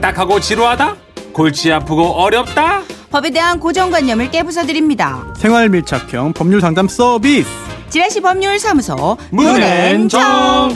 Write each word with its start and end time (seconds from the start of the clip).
딱딱하고 0.00 0.40
지루하다? 0.40 0.96
골치 1.32 1.72
아프고 1.72 2.04
어렵다? 2.04 2.82
법에 3.10 3.30
대한 3.30 3.60
고정관념을 3.60 4.30
깨부숴드립니다. 4.30 5.36
생활 5.36 5.68
밀착형 5.68 6.32
법률 6.32 6.60
상담 6.60 6.88
서비스. 6.88 7.48
지라시 7.88 8.20
법률사무소 8.20 9.16
문앤정 9.30 10.74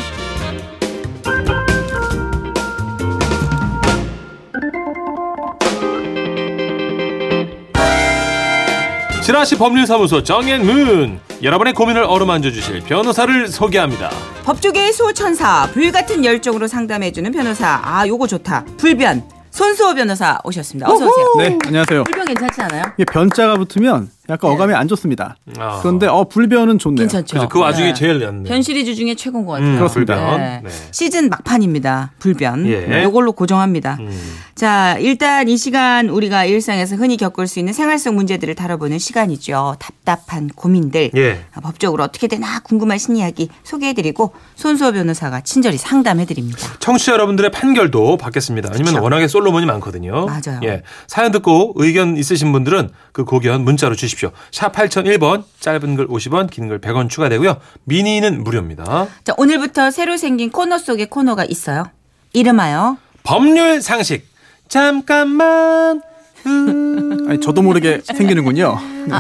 지라시 9.25 9.57
법률사무소 9.57 10.23
정앤문 10.23 11.19
여러분의 11.43 11.73
고민을 11.73 12.05
어루만져 12.05 12.51
주실 12.51 12.81
변호사를 12.83 13.49
소개합니다. 13.49 14.11
법조계의 14.45 14.93
수호천사 14.93 15.67
불같은 15.73 16.23
열정으로 16.27 16.67
상담해주는 16.69 17.33
변호사 17.33 17.81
아 17.83 18.07
요거 18.07 18.27
좋다 18.27 18.67
불변 18.77 19.23
손수호 19.51 19.95
변호사 19.95 20.39
오셨습니다. 20.45 20.91
어서 20.93 21.07
오세요. 21.07 21.27
네, 21.39 21.59
안녕하세요. 21.65 22.05
불변 22.05 22.27
괜찮지 22.27 22.61
않아요? 22.63 22.83
이게 22.99 23.05
변자가 23.07 23.57
붙으면 23.57 24.11
약간 24.31 24.51
어감이 24.51 24.73
안 24.75 24.89
좋습니다. 24.89 25.37
아. 25.59 25.81
그런데 25.83 26.07
어 26.07 26.25
불변은 26.25 26.79
좋네요. 26.79 27.07
괜찮죠. 27.09 27.49
그 27.49 27.59
와중에 27.59 27.89
네. 27.89 27.95
제일 27.95 28.21
낫네. 28.21 28.49
변 28.49 28.63
시리즈 28.63 28.95
중에 28.95 29.15
최고인 29.15 29.45
것 29.45 29.53
같아요. 29.53 29.69
음, 29.69 29.77
그렇습니다. 29.77 30.37
네. 30.39 30.61
네. 30.65 30.71
시즌 30.91 31.29
막판입니다. 31.29 32.13
불변. 32.19 32.67
예. 32.67 33.03
요걸로 33.05 33.33
고정합니다. 33.33 33.99
음. 34.01 34.37
자, 34.55 34.97
일단 35.01 35.49
이 35.49 35.57
시간 35.57 36.09
우리가 36.09 36.45
일상에서 36.45 36.97
흔히 36.97 37.17
겪을 37.17 37.47
수 37.49 37.59
있는 37.59 37.73
생활성 37.73 38.15
문제들을 38.15 38.55
다뤄보는 38.55 38.99
시간이죠. 38.99 39.77
답답한 39.79 40.49
고민들. 40.49 41.11
예. 41.17 41.45
아, 41.53 41.61
법적으로 41.61 42.05
어떻게 42.05 42.29
되나 42.29 42.61
궁금하신 42.61 43.17
이야기 43.17 43.49
소개해드리고 43.65 44.33
손수호 44.55 44.93
변호사가 44.93 45.41
친절히 45.41 45.77
상담해드립니다. 45.77 46.59
청취자 46.79 47.13
여러분들의 47.13 47.51
판결도 47.51 48.17
받겠습니다. 48.17 48.71
아니면 48.73 48.95
그쵸. 48.95 49.03
워낙에 49.03 49.27
솔로몬이 49.29 49.67
많거든요. 49.67 50.27
맞아요. 50.27 50.61
예. 50.63 50.83
사연 51.09 51.33
듣고 51.33 51.73
의견 51.77 52.17
있으신 52.17 52.53
분들은 52.53 52.91
그 53.13 53.25
고견 53.25 53.65
문자로 53.65 53.97
주 53.97 54.07
십시오. 54.15 54.31
샵 54.51 54.73
8001번 54.73 55.45
짧은 55.61 55.97
글 55.97 56.09
50원 56.09 56.49
긴 56.51 56.69
글 56.69 56.81
100원 56.81 57.11
추가되고요. 57.11 57.57
미니는 57.85 58.43
무료입니다. 58.45 59.09
자, 59.25 59.35
오늘부터 59.37 59.91
새로 59.91 60.17
생긴 60.17 60.51
코너 60.51 60.79
속에 60.79 61.07
코너가 61.07 61.45
있어요. 61.45 61.85
이름하여 62.33 62.97
법률 63.25 63.83
상식. 63.83 64.27
잠깐만. 64.69 66.01
음. 66.47 67.27
아니, 67.29 67.41
저도 67.41 67.63
모르게 67.63 68.01
생기는군요. 68.05 68.79
네. 69.07 69.15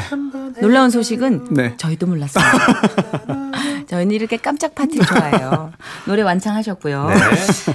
놀라운 0.61 0.91
소식은 0.91 1.49
네. 1.51 1.77
저희도 1.77 2.07
몰랐어요. 2.07 2.45
저희는 3.87 4.15
이렇게 4.15 4.37
깜짝 4.37 4.75
파티 4.75 4.99
좋아해요. 4.99 5.73
노래 6.07 6.23
완창하셨고요. 6.23 7.09
네. 7.09 7.17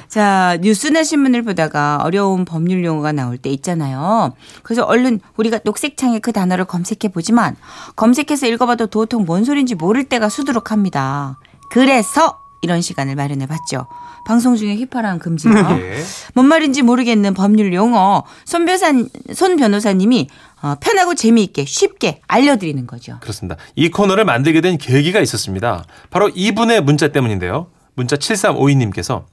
자, 0.07 0.57
뉴스나 0.61 1.03
신문을 1.03 1.43
보다가 1.43 1.99
어려운 2.03 2.45
법률 2.45 2.83
용어가 2.83 3.11
나올 3.11 3.37
때 3.37 3.49
있잖아요. 3.51 4.33
그래서 4.63 4.83
얼른 4.83 5.19
우리가 5.37 5.59
녹색창에 5.63 6.19
그 6.19 6.31
단어를 6.31 6.65
검색해 6.65 7.11
보지만 7.13 7.55
검색해서 7.95 8.47
읽어봐도 8.47 8.87
도통 8.87 9.25
뭔 9.25 9.43
소린지 9.43 9.75
모를 9.75 10.03
때가 10.03 10.29
수두룩합니다. 10.29 11.39
그래서 11.71 12.39
이런 12.61 12.81
시간을 12.81 13.15
마련해 13.15 13.45
봤죠. 13.47 13.87
방송 14.25 14.55
중에 14.55 14.75
휘파람 14.75 15.19
금지요. 15.19 15.53
예. 15.53 16.03
뭔 16.33 16.47
말인지 16.47 16.81
모르겠는 16.81 17.33
법률 17.33 17.73
용어 17.73 18.23
손, 18.45 18.65
변사, 18.65 18.91
손 19.33 19.55
변호사님이 19.55 20.27
어, 20.61 20.75
편하고 20.79 21.15
재미있게 21.15 21.65
쉽게 21.65 22.21
알려드리는 22.27 22.85
거죠. 22.87 23.17
그렇습니다. 23.21 23.55
이 23.75 23.89
코너를 23.89 24.25
만들게 24.25 24.61
된 24.61 24.77
계기가 24.77 25.19
있었습니다. 25.21 25.85
바로 26.09 26.29
이분의 26.33 26.81
문자 26.81 27.07
때문인데요. 27.09 27.67
문자 27.95 28.15
7352님께서 28.17 29.25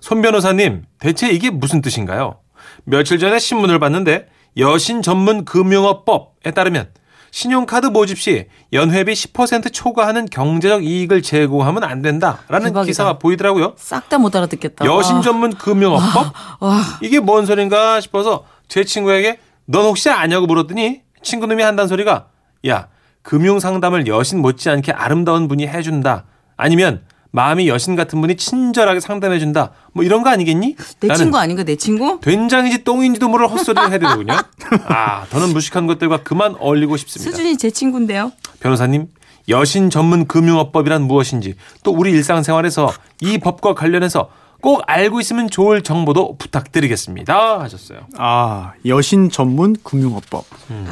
손 0.00 0.22
변호사님, 0.22 0.84
대체 0.98 1.28
이게 1.30 1.50
무슨 1.50 1.80
뜻인가요? 1.82 2.36
며칠 2.84 3.18
전에 3.18 3.38
신문을 3.38 3.78
봤는데 3.78 4.28
여신 4.58 5.02
전문 5.02 5.44
금융업법에 5.44 6.50
따르면 6.52 6.88
신용카드 7.30 7.86
모집 7.88 8.18
시 8.18 8.46
연회비 8.72 9.12
10% 9.12 9.72
초과하는 9.72 10.26
경제적 10.26 10.84
이익을 10.84 11.20
제공하면 11.22 11.84
안 11.84 12.00
된다라는 12.00 12.68
대박이다. 12.68 12.82
기사가 12.84 13.18
보이더라고요. 13.18 13.74
싹 13.76 14.08
다 14.08 14.16
못 14.18 14.34
알아듣겠다. 14.34 14.84
여신 14.86 15.16
와. 15.16 15.20
전문 15.22 15.54
금융업법? 15.54 16.32
와. 16.60 16.80
이게 17.02 17.20
뭔 17.20 17.44
소린가 17.44 18.00
싶어서 18.00 18.44
제 18.68 18.82
친구에게 18.84 19.38
넌 19.70 19.84
혹시 19.84 20.08
아냐고 20.08 20.46
물었더니 20.46 21.02
친구놈이 21.22 21.62
한단 21.62 21.88
소리가 21.88 22.28
야 22.66 22.88
금융 23.22 23.60
상담을 23.60 24.06
여신 24.06 24.40
못지않게 24.40 24.92
아름다운 24.92 25.46
분이 25.46 25.66
해준다 25.66 26.24
아니면 26.56 27.02
마음이 27.30 27.68
여신 27.68 27.94
같은 27.94 28.22
분이 28.22 28.36
친절하게 28.36 29.00
상담해준다 29.00 29.72
뭐 29.92 30.02
이런 30.02 30.22
거 30.22 30.30
아니겠니? 30.30 30.74
내 31.00 31.14
친구 31.14 31.36
아닌가 31.36 31.62
내 31.64 31.76
친구? 31.76 32.18
된장인지 32.22 32.82
똥인지도 32.84 33.28
모를 33.28 33.46
헛소리를 33.48 33.92
해대더군요. 33.92 34.32
아 34.88 35.26
더는 35.26 35.52
무식한 35.52 35.86
것들과 35.86 36.22
그만 36.22 36.56
어울리고 36.58 36.96
싶습니다. 36.96 37.30
수준이 37.30 37.58
제 37.58 37.70
친구인데요. 37.70 38.32
변호사님 38.60 39.08
여신 39.50 39.90
전문 39.90 40.26
금융업법이란 40.26 41.02
무엇인지 41.02 41.56
또 41.82 41.92
우리 41.92 42.12
일상생활에서 42.12 42.90
이 43.20 43.36
법과 43.36 43.74
관련해서 43.74 44.30
꼭 44.60 44.82
알고 44.86 45.20
있으면 45.20 45.48
좋을 45.48 45.82
정보도 45.82 46.36
부탁드리겠습니다 46.38 47.60
하셨어요. 47.60 48.00
아 48.16 48.72
여신 48.86 49.30
전문 49.30 49.76
금융업법. 49.82 50.44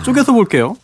쪼개서 0.04 0.32
볼게요. 0.32 0.76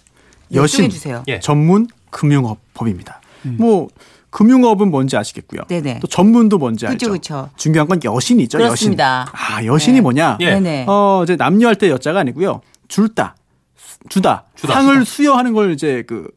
여신 0.54 0.90
주세요. 0.90 1.22
예. 1.28 1.40
전문 1.40 1.86
금융업법입니다. 2.10 3.20
뭐 3.58 3.88
금융업은 4.30 4.90
뭔지 4.90 5.16
아시겠고요. 5.16 5.62
네네. 5.68 6.00
또 6.00 6.06
전문도 6.06 6.58
뭔지 6.58 6.86
알죠. 6.86 7.10
그쵸, 7.10 7.12
그쵸. 7.12 7.50
중요한 7.56 7.86
건 7.88 8.00
여신이죠. 8.02 8.58
그렇습니다. 8.58 9.26
여신. 9.32 9.54
아 9.54 9.64
여신이 9.64 9.94
네. 9.96 10.00
뭐냐? 10.00 10.38
예. 10.40 10.54
네네. 10.54 10.86
어 10.88 11.20
이제 11.24 11.36
남녀할 11.36 11.76
때 11.76 11.90
여자가 11.90 12.20
아니고요. 12.20 12.60
줄다, 12.88 13.36
주다, 14.08 14.44
주다. 14.54 14.74
상을 14.74 15.04
수여하는 15.04 15.52
걸 15.52 15.72
이제 15.72 16.02
그 16.06 16.28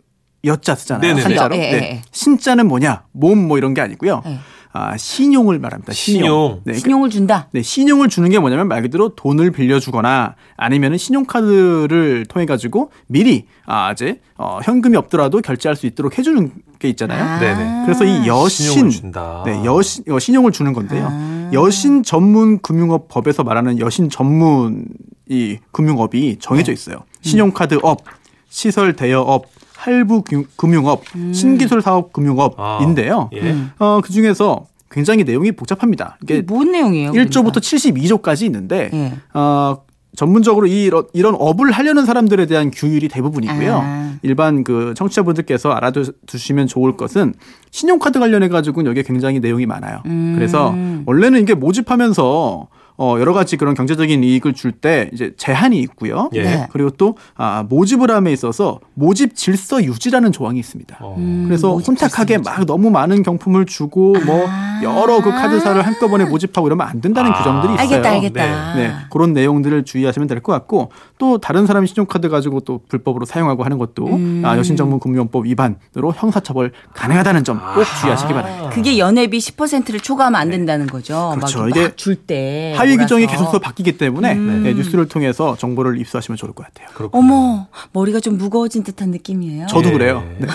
여자 0.44 0.76
쓰잖아요. 0.76 1.02
네네네. 1.02 1.24
한자로. 1.24 1.56
예, 1.56 1.60
예, 1.62 1.72
네. 1.72 1.78
예. 1.78 2.02
신자는 2.12 2.68
뭐냐? 2.68 3.04
몸 3.14 3.48
뭐 3.48 3.58
이런 3.58 3.74
게 3.74 3.82
아니고요. 3.82 4.22
예. 4.26 4.40
아 4.78 4.98
신용을 4.98 5.58
말합니다. 5.58 5.94
신용. 5.94 6.22
신용. 6.22 6.62
네, 6.66 6.74
신용을 6.74 7.10
준다. 7.10 7.48
네, 7.54 7.62
신용을 7.62 8.10
주는 8.10 8.30
게 8.30 8.40
뭐냐면 8.40 8.68
말 8.68 8.82
그대로 8.82 9.16
돈을 9.16 9.52
빌려주거나 9.52 10.36
아니면은 10.58 10.98
신용카드를 10.98 12.26
통해 12.28 12.46
가지고 12.46 12.92
미리 13.08 13.46
아 13.66 13.94
이제 13.94 14.20
어, 14.38 14.60
현금이 14.62 14.98
없더라도 14.98 15.40
결제할 15.40 15.78
수 15.78 15.86
있도록 15.86 16.18
해주는 16.18 16.52
게 16.80 16.90
있잖아요. 16.90 17.24
아. 17.24 17.40
네네. 17.40 17.84
그래서 17.86 18.04
이 18.04 18.28
여신, 18.28 18.66
신용을 18.72 18.92
준다. 18.92 19.44
네, 19.46 19.64
여신, 19.64 20.04
어, 20.12 20.20
신용을 20.20 20.52
주는 20.52 20.74
건데요. 20.74 21.08
아. 21.10 21.50
여신 21.54 22.04
전문 22.04 22.60
금융업 22.60 23.08
법에서 23.08 23.46
말하는 23.46 23.80
여신 23.80 24.10
전문 24.10 24.88
이 25.30 25.58
금융업이 25.72 26.40
정해져 26.42 26.68
네. 26.68 26.74
있어요. 26.74 26.98
신용카드업, 27.22 28.04
시설 28.50 28.94
대여업, 28.98 29.46
할부 29.86 30.24
금- 30.24 30.46
금융업, 30.56 31.04
음. 31.16 31.32
신기술 31.32 31.80
사업 31.82 32.12
금융업인데요. 32.12 33.30
아, 33.32 33.36
예. 33.36 33.56
어, 33.78 34.02
그 34.04 34.12
중에서 34.12 34.66
굉장히 34.90 35.24
내용이 35.24 35.52
복잡합니다. 35.52 36.18
이게 36.24 36.42
뭔 36.42 36.72
내용이에요? 36.72 37.12
1조부터 37.12 37.58
72조까지 37.58 38.44
있는데 38.46 38.90
예. 38.92 39.14
어, 39.36 39.78
전문적으로 40.16 40.66
이 40.66 40.86
이런, 40.86 41.04
이런 41.14 41.36
업을 41.38 41.72
하려는 41.72 42.06
사람들에 42.06 42.48
대한 42.48 42.72
규율이 42.72 43.10
대부분이고요. 43.10 43.80
아. 43.84 44.14
일반 44.24 44.64
그 44.64 44.94
청취자분들께서 44.96 45.70
알아두시면 45.72 46.66
좋을 46.68 46.98
것은 46.98 47.34
신용카드 47.70 48.18
관련해 48.20 48.48
가지고 48.48 48.86
여기에 48.86 49.04
굉장히 49.04 49.40
내용이 49.40 49.68
많아요. 49.68 50.02
음. 50.08 50.34
그래서 50.36 50.74
원래는 51.06 51.42
이게 51.44 51.54
모집하면서 51.54 52.68
어, 52.98 53.18
여러 53.20 53.34
가지 53.34 53.58
그런 53.58 53.74
경제적인 53.74 54.24
이익을 54.24 54.54
줄 54.54 54.72
때 54.72 55.10
이제 55.14 55.34
제한이 55.38 55.80
있고요. 55.80 56.30
예. 56.34 56.44
네. 56.44 56.68
그리고 56.72 56.90
또 56.92 57.18
아, 57.36 57.64
모집을 57.68 58.12
함에 58.12 58.32
있어서 58.34 58.80
모집 58.94 59.36
질서 59.36 59.84
유지라는 59.84 60.32
조항이 60.32 60.60
있습니다. 60.60 60.98
어. 61.02 61.16
음, 61.18 61.46
그래서 61.48 61.78
혼탁하게 61.78 62.40
막 62.40 62.66
너무 62.66 62.90
많은 62.90 63.24
경품을 63.24 63.66
주고 63.66 64.16
뭐 64.26 64.46
아. 64.48 64.82
여러 64.84 65.22
그 65.22 65.30
카드사를 65.32 65.82
한꺼번에 65.82 66.26
모집하고 66.26 66.68
이러면 66.68 66.88
안 66.88 67.00
된다는 67.02 67.32
아. 67.32 67.38
규정들이 67.38 67.74
있어요. 67.76 67.82
알겠다, 67.88 68.10
알겠다. 68.10 68.76
네, 68.76 68.92
그런 69.10 69.34
내용들을 69.34 69.84
주의하시면 69.86 70.28
될 70.28 70.42
것 70.42 70.52
같고 70.52 70.92
또 71.18 71.38
다른 71.38 71.66
사람이 71.66 71.88
신용카드 71.88 72.28
가지고 72.30 72.60
또 72.60 72.82
불법으로 72.90 73.26
사용하고 73.26 73.64
하는 73.64 73.78
것도 73.78 74.06
음. 74.08 74.42
아, 74.46 74.58
여신정보금융법 74.58 75.46
위반으로 75.46 76.14
형사처벌 76.16 76.72
가능하다는 76.94 77.44
점 77.44 77.56
꼭 77.74 77.84
주의하시기 78.02 78.34
바랍니다. 78.34 78.70
그게 78.70 78.98
연회비 78.98 79.38
10%를 79.40 80.00
초과하면 80.02 80.40
안 80.40 80.50
된다는 80.50 80.88
거죠. 80.88 81.32
그렇죠. 81.36 81.60
막 81.62 81.70
이게 81.70 81.96
줄 81.96 82.16
때. 82.16 82.74
하위 82.88 82.98
규정이 82.98 83.26
몰아서. 83.26 83.46
계속 83.46 83.62
바뀌기 83.62 83.98
때문에 83.98 84.34
음. 84.34 84.64
네, 84.64 84.74
뉴스를 84.74 85.08
통해서 85.08 85.56
정보를 85.58 86.00
입수하시면 86.00 86.38
좋을 86.38 86.54
것 86.54 86.66
같아요. 86.66 86.88
그렇군요. 86.96 87.20
어머, 87.24 87.68
머리가 87.94 88.20
좀 88.20 88.38
무거워진 88.38 88.84
듯한 88.84 89.12
느낌이에요. 89.12 89.68
저도 89.68 89.90
예. 89.90 89.94
그래요. 89.94 90.24
네. 90.40 90.48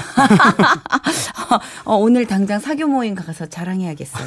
어, 1.84 1.96
오늘 1.96 2.26
당장 2.26 2.60
사교 2.60 2.86
모임 2.86 3.14
가서 3.14 3.46
자랑해야겠어요. 3.46 4.26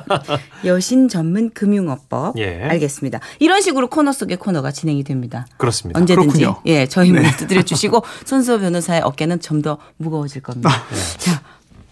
여신 0.64 1.08
전문 1.08 1.50
금융업법. 1.50 2.38
예. 2.38 2.62
알겠습니다. 2.64 3.20
이런 3.40 3.60
식으로 3.60 3.88
코너 3.88 4.12
속의 4.12 4.36
코너가 4.38 4.70
진행이 4.70 5.04
됩니다. 5.04 5.46
그렇습니다. 5.56 5.98
언제든지 6.00 6.38
그렇군요. 6.38 6.60
예 6.66 6.86
저희 6.86 7.10
문을 7.12 7.36
두드려 7.36 7.62
주시고 7.62 8.02
손수호 8.24 8.58
변호사의 8.60 9.02
어깨는 9.02 9.40
좀 9.40 9.56
더 9.62 9.78
무거워질 9.96 10.42
겁니다. 10.42 10.70
자 11.16 11.40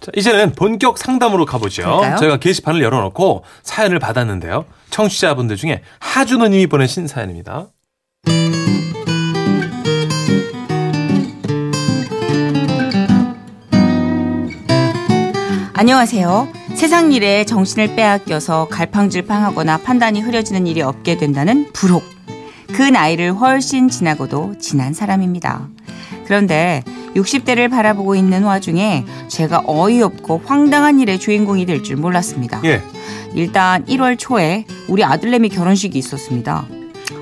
자, 0.05 0.13
이제는 0.15 0.53
본격 0.53 0.99
상담으로 0.99 1.47
가보죠. 1.47 1.83
그럴까요? 1.83 2.17
저희가 2.17 2.37
게시판을 2.37 2.83
열어놓고 2.83 3.43
사연을 3.63 3.99
받았는데요. 3.99 4.67
청취자분들 4.91 5.57
중에 5.57 5.81
하준호님이 5.99 6.67
보내신 6.67 7.07
사연입니다. 7.07 7.69
안녕하세요. 15.73 16.49
세상 16.75 17.13
일에 17.13 17.47
정신을 17.47 17.97
빼앗겨서 17.97 18.69
갈팡질팡하거나 18.69 19.79
판단이 19.79 20.21
흐려지는 20.21 20.67
일이 20.67 20.83
없게 20.83 21.17
된다는 21.17 21.73
불혹. 21.73 22.05
그 22.75 22.83
나이를 22.83 23.33
훨씬 23.33 23.89
지나고도 23.89 24.57
지난 24.59 24.93
사람입니다. 24.93 25.69
그런데 26.27 26.83
60대를 27.15 27.71
바라보고 27.71 28.15
있는 28.17 28.43
와중에 28.43 29.05
제가 29.29 29.63
어이없고 29.67 30.43
황당한 30.45 30.99
일의 31.01 31.19
주인공이 31.19 31.67
될 31.67 31.83
줄 31.83 31.97
몰랐습니다. 31.97 32.61
예. 32.65 32.83
일단 33.35 33.85
1월 33.87 34.17
초에 34.19 34.65
우리 34.89 35.05
아들내미 35.05 35.49
결혼식이 35.51 35.99
있었습니다. 35.99 36.65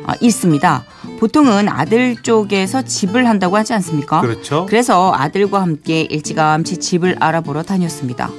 아, 0.07 0.15
있습니다. 0.21 0.85
보통은 1.21 1.69
아들 1.69 2.17
쪽에서 2.23 2.83
집을 2.83 3.29
한다고 3.29 3.57
하지 3.57 3.73
않습니까? 3.75 4.21
그렇죠. 4.21 4.67
그래서 4.69 5.13
아들과 5.15 5.63
함께 5.63 6.03
일찌감치 6.03 6.79
집을 6.79 7.17
알아보러 7.21 7.63
다녔습니다. 7.63 8.31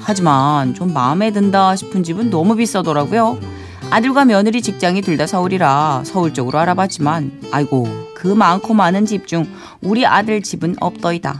하지만 0.00 0.74
좀 0.74 0.92
마음에 0.92 1.32
든다 1.32 1.76
싶은 1.76 2.02
집은 2.04 2.30
너무 2.30 2.54
비싸더라고요. 2.56 3.38
아들과 3.90 4.24
며느리 4.24 4.60
직장이 4.62 5.00
둘 5.02 5.16
다 5.16 5.26
서울이라 5.26 6.02
서울 6.04 6.32
쪽으로 6.34 6.58
알아봤지만 6.58 7.40
아이고 7.52 7.88
그 8.18 8.26
많고 8.26 8.74
많은 8.74 9.06
집 9.06 9.26
중 9.28 9.46
우리 9.80 10.04
아들 10.04 10.42
집은 10.42 10.74
없더이다. 10.80 11.38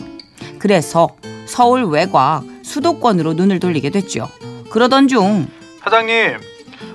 그래서 0.61 1.09
서울 1.47 1.83
외곽 1.85 2.45
수도권으로 2.63 3.33
눈을 3.35 3.59
돌리게 3.59 3.91
됐죠. 3.91 4.29
그러던 4.71 5.09
중 5.09 5.49
사장님 5.83 6.39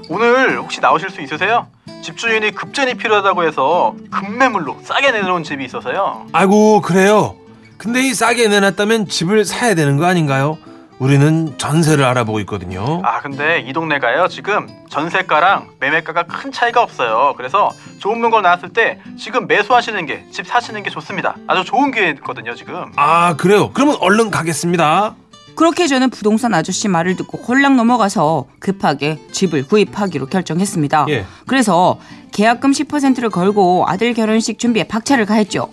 오늘 0.10 0.58
혹시 0.60 0.80
나오실 0.80 1.10
수 1.10 1.22
있으세요? 1.22 1.68
집주인이 2.02 2.52
급전이 2.52 2.94
필요하다고 2.96 3.44
해서 3.46 3.96
급매물로 4.12 4.78
싸게 4.84 5.12
내놓은 5.12 5.44
집이 5.44 5.66
있어서요. 5.66 6.28
아이고, 6.34 6.82
그래요. 6.82 7.36
근데 7.78 8.02
이 8.02 8.14
싸게 8.14 8.50
내놨다면 8.50 9.08
집을 9.08 9.46
사야 9.46 9.74
되는 9.74 9.98
거 9.98 10.06
아닌가요? 10.06 10.58
우리는 11.00 11.54
전세를 11.58 12.04
알아보고 12.06 12.40
있거든요. 12.42 13.02
아 13.04 13.20
근데 13.22 13.60
이 13.60 13.74
동네가요 13.74 14.28
지금 14.30 14.68
전세가랑 14.90 15.70
매매가가 15.80 16.24
큰 16.24 16.52
차이가 16.52 16.82
없어요. 16.82 17.34
그래서 17.36 17.72
좋은 18.00 18.20
물건 18.20 18.44
나왔을 18.44 18.70
때 18.70 19.00
지금 19.18 19.48
매수하시는 19.48 20.06
게 20.06 20.24
집 20.32 20.48
사시는 20.48 20.84
게 20.84 20.90
좋습니다. 20.90 21.36
아주 21.48 21.64
좋은 21.64 21.92
기회거든요 21.92 22.56
지금. 22.56 22.92
아, 22.96 23.36
그래요. 23.36 23.72
그러면 23.74 23.98
얼른 24.00 24.32
가겠습니다. 24.32 25.16
그렇게 25.56 25.86
저는 25.86 26.10
부동산 26.10 26.54
아저씨 26.56 26.88
말을 26.88 27.16
듣고 27.16 27.38
홀랑 27.38 27.76
넘어가서 27.76 28.46
급하게 28.60 29.20
집을 29.32 29.68
구입하기로 29.68 30.26
결정했습니다. 30.28 31.06
예. 31.10 31.26
그래서 31.46 32.00
계약금 32.32 32.72
10%를 32.72 33.30
걸고 33.30 33.86
아들 33.88 34.14
결혼식 34.16 34.58
준비에 34.58 34.86
박차를 34.86 35.26
가했죠. 35.28 35.70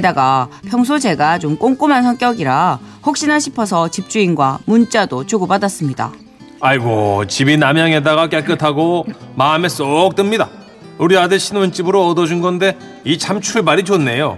게다가 0.00 0.48
평소 0.68 0.98
제가 0.98 1.38
좀 1.38 1.56
꼼꼼한 1.56 2.02
성격이라 2.02 2.78
혹시나 3.06 3.40
싶어서 3.40 3.88
집주인과 3.88 4.58
문자도 4.66 5.24
주고받았습니다. 5.24 6.12
아이고, 6.60 7.24
집이 7.26 7.56
남양에다가 7.56 8.28
깨끗하고 8.28 9.06
마음에 9.36 9.70
쏙 9.70 10.14
듭니다. 10.14 10.50
우리 10.98 11.16
아들 11.16 11.40
신혼집으로 11.40 12.08
얻어준 12.08 12.42
건데 12.42 12.76
이 13.06 13.16
참 13.16 13.40
출발이 13.40 13.84
좋네요. 13.84 14.36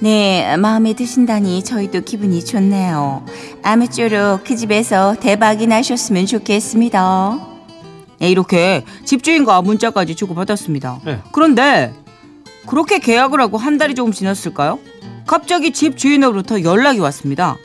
네, 0.00 0.56
마음에 0.56 0.94
드신다니 0.94 1.62
저희도 1.62 2.00
기분이 2.00 2.44
좋네요. 2.44 3.24
아무쪼록 3.62 4.42
그 4.42 4.56
집에서 4.56 5.14
대박이 5.20 5.68
나셨으면 5.68 6.26
좋겠습니다. 6.26 7.38
네, 8.18 8.28
이렇게 8.30 8.84
집주인과 9.04 9.62
문자까지 9.62 10.16
주고받았습니다. 10.16 10.98
네. 11.04 11.18
그런데 11.30 11.94
그렇게 12.68 12.98
계약을 12.98 13.40
하고 13.40 13.56
한 13.56 13.78
달이 13.78 13.94
조금 13.94 14.12
지났을까요? 14.12 14.78
갑자기 15.26 15.72
집 15.72 15.96
주인으로부터 15.96 16.62
연락이 16.62 17.00
왔습니다. 17.00 17.56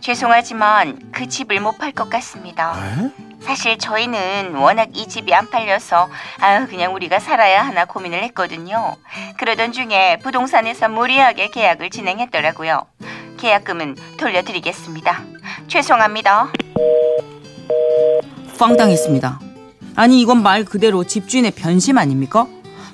죄송하지만 0.00 0.98
그 1.12 1.28
집을 1.28 1.60
못 1.60 1.78
팔 1.78 1.92
것 1.92 2.10
같습니다. 2.10 2.74
에? 2.76 3.10
사실 3.40 3.78
저희는 3.78 4.54
워낙 4.56 4.88
이 4.94 5.08
집이 5.08 5.32
안 5.34 5.48
팔려서 5.50 6.08
아유 6.40 6.66
그냥 6.68 6.94
우리가 6.94 7.18
살아야 7.20 7.64
하나 7.64 7.84
고민을 7.84 8.22
했거든요. 8.24 8.96
그러던 9.38 9.72
중에 9.72 10.18
부동산에서 10.22 10.88
무리하게 10.88 11.50
계약을 11.50 11.90
진행했더라고요. 11.90 12.86
계약금은 13.38 13.96
돌려드리겠습니다. 14.18 15.22
죄송합니다. 15.68 16.52
황당했습니다. 18.58 19.40
아니 19.96 20.20
이건 20.20 20.42
말 20.42 20.64
그대로 20.64 21.04
집주인의 21.04 21.52
변심 21.52 21.98
아닙니까? 21.98 22.46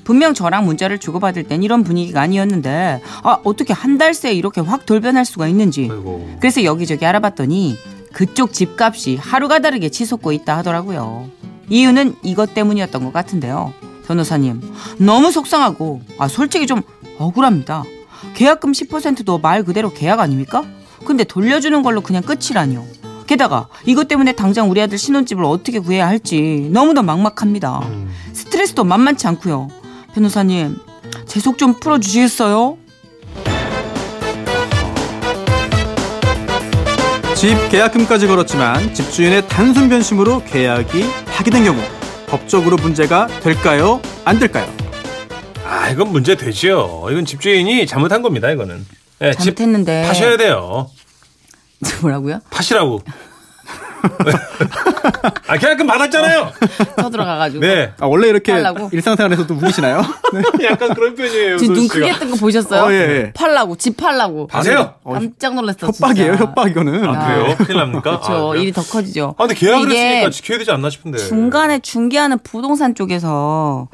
분명 0.08 0.32
저랑 0.32 0.64
문자를 0.64 0.96
주고받을 0.98 1.42
땐 1.42 1.62
이런 1.62 1.84
분위기가 1.84 2.22
아니었는데 2.22 3.02
아 3.24 3.38
어떻게 3.44 3.74
한 3.74 3.98
달 3.98 4.14
새에 4.14 4.32
이렇게 4.32 4.62
확 4.62 4.86
돌변할 4.86 5.26
수가 5.26 5.48
있는지 5.48 5.88
아이고. 5.90 6.36
그래서 6.40 6.64
여기저기 6.64 7.04
알아봤더니 7.04 7.76
그쪽 8.14 8.54
집값이 8.54 9.16
하루가 9.16 9.58
다르게 9.58 9.90
치솟고 9.90 10.32
있다 10.32 10.56
하더라고요. 10.56 11.28
이유는 11.68 12.14
이것 12.22 12.54
때문이었던 12.54 13.04
것 13.04 13.12
같은데요. 13.12 13.74
변호사님, 14.06 14.62
너무 14.98 15.30
속상하고, 15.30 16.00
아, 16.16 16.28
솔직히 16.28 16.66
좀 16.66 16.80
억울합니다. 17.18 17.82
계약금 18.34 18.72
10%도 18.72 19.38
말 19.38 19.62
그대로 19.64 19.92
계약 19.92 20.20
아닙니까? 20.20 20.64
근데 21.04 21.24
돌려주는 21.24 21.82
걸로 21.82 22.00
그냥 22.00 22.22
끝이라뇨. 22.22 22.82
게다가 23.26 23.68
이것 23.84 24.08
때문에 24.08 24.32
당장 24.32 24.70
우리 24.70 24.80
아들 24.80 24.96
신혼집을 24.96 25.44
어떻게 25.44 25.80
구해야 25.80 26.06
할지 26.06 26.70
너무나 26.72 27.02
막막합니다. 27.02 27.80
음. 27.80 28.08
스트레스도 28.32 28.84
만만치 28.84 29.26
않고요. 29.26 29.68
변호사님, 30.18 30.76
제 31.28 31.38
속 31.40 31.56
좀 31.58 31.78
풀어주시겠어요? 31.78 32.76
집 37.36 37.68
계약금까지 37.70 38.26
걸었지만 38.26 38.92
집주인의 38.94 39.46
단순 39.46 39.88
변심으로 39.88 40.42
계약이 40.44 41.04
파기된 41.26 41.62
경우 41.64 41.80
법적으로 42.26 42.76
문제가 42.78 43.28
될까요? 43.42 44.00
안 44.24 44.40
될까요? 44.40 44.66
아, 45.64 45.88
이건 45.90 46.10
문제 46.10 46.34
되죠. 46.34 47.06
이건 47.12 47.24
집주인이 47.24 47.86
잘못한 47.86 48.20
겁니다, 48.20 48.50
이거는. 48.50 48.84
예, 49.22 49.30
집 49.32 49.38
잘못했는데. 49.56 50.04
파셔야 50.08 50.36
돼요. 50.36 50.90
뭐라고요? 52.02 52.40
파시라고. 52.50 53.02
아, 55.46 55.56
계약금 55.56 55.86
받았잖아요. 55.86 56.52
쳐들어가가지고. 57.00 57.60
네. 57.60 57.92
아, 57.98 58.06
원래 58.06 58.28
이렇게 58.28 58.52
팔라고? 58.52 58.90
일상생활에서도 58.92 59.52
우기시나요? 59.54 60.02
네. 60.58 60.66
약간 60.66 60.94
그런 60.94 61.14
편이에요. 61.14 61.56
지금 61.58 61.74
눈. 61.74 61.88
크게 61.88 62.12
뜬 62.18 62.30
거 62.30 62.36
보셨어요? 62.36 62.82
어, 62.82 62.92
예, 62.92 62.96
예. 62.96 63.32
팔라고 63.32 63.76
집 63.76 63.96
팔라고. 63.96 64.46
파세요. 64.46 64.94
어, 65.04 65.14
깜짝 65.14 65.54
놀랐어. 65.54 65.86
협박이에요, 65.86 66.32
진짜. 66.32 66.44
협박 66.44 66.70
이거는. 66.70 67.04
아, 67.08 67.26
그래요? 67.26 67.56
큰일 67.58 67.76
납니까? 67.78 67.98
아, 67.98 68.20
그렇죠. 68.20 68.48
그래요? 68.50 68.62
일이 68.62 68.72
더 68.72 68.82
커지죠. 68.82 69.34
아, 69.38 69.46
근데 69.46 69.54
계약을 69.54 69.90
했으니까 69.90 70.30
지켜야 70.30 70.58
되지 70.58 70.70
않나 70.70 70.90
싶은데. 70.90 71.18
중간에 71.18 71.78
중개하는 71.78 72.38
부동산 72.42 72.94
쪽에서 72.94 73.88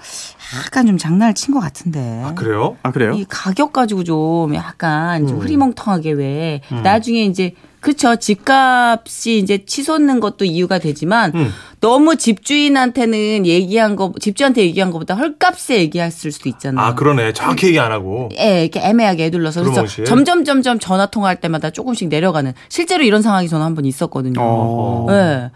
약간 0.66 0.87
좀 0.87 0.99
장난을 0.99 1.35
친 1.35 1.54
것 1.54 1.61
같은데. 1.61 2.23
아, 2.25 2.35
그래요? 2.35 2.76
아 2.83 2.90
그래요? 2.90 3.12
이 3.12 3.25
가격 3.28 3.73
가지고 3.73 4.02
좀 4.02 4.54
약간 4.56 5.26
좀 5.28 5.37
음. 5.37 5.42
흐리멍텅하게 5.42 6.12
왜 6.12 6.61
음. 6.73 6.83
나중에 6.83 7.25
이제 7.25 7.54
그쵸 7.85 8.17
집값이 8.17 9.37
이제 9.38 9.62
치솟는 9.67 10.19
것도 10.19 10.47
이유가 10.47 10.79
되지만 10.79 11.33
음. 11.35 11.50
너무 11.81 12.17
집주인한테는 12.17 13.45
얘기한 13.45 13.95
거 13.95 14.11
집주한테 14.19 14.62
얘기한 14.62 14.91
것보다 14.91 15.14
헐값에 15.14 15.76
얘기했을 15.81 16.33
수도 16.33 16.49
있잖아요. 16.49 16.83
아, 16.83 16.95
그러네. 16.95 17.35
정확히 17.35 17.67
얘기 17.67 17.79
안 17.79 17.93
하고. 17.93 18.31
예, 18.38 18.62
이렇게 18.62 18.81
애매하게 18.81 19.26
애둘러서 19.26 19.62
그래서. 19.62 20.05
점점 20.05 20.47
점점 20.47 20.81
전화 20.81 21.05
통화할 21.05 21.41
때마다 21.43 21.69
조금씩 21.69 22.09
내려가는 22.09 22.55
실제로 22.71 23.05
이런 23.05 23.21
상황이 23.21 23.49
저는 23.50 23.67
한 23.67 23.75
번 23.75 23.85
있었거든요. 23.85 24.41
어. 24.41 25.07
예. 25.11 25.50